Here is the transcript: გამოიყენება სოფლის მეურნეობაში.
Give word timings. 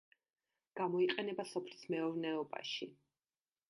გამოიყენება 0.81 1.47
სოფლის 1.53 1.87
მეურნეობაში. 1.95 2.95